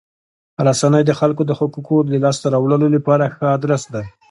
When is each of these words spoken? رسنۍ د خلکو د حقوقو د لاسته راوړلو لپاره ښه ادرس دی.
رسنۍ 0.67 1.03
د 1.05 1.11
خلکو 1.19 1.41
د 1.45 1.51
حقوقو 1.59 1.97
د 2.11 2.13
لاسته 2.23 2.47
راوړلو 2.53 2.87
لپاره 2.95 3.33
ښه 3.35 3.45
ادرس 3.57 3.83
دی. 3.93 4.05